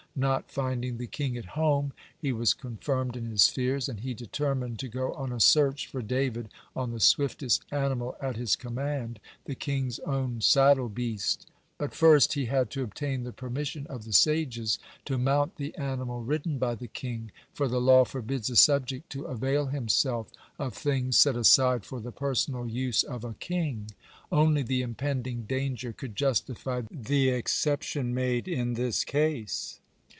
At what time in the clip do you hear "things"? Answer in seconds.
20.73-21.15